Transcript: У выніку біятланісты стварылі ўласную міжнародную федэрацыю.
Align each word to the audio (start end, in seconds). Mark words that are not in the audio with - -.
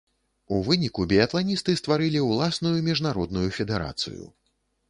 У 0.55 0.61
выніку 0.67 1.05
біятланісты 1.11 1.75
стварылі 1.81 2.23
ўласную 2.31 2.75
міжнародную 2.91 3.47
федэрацыю. 3.59 4.23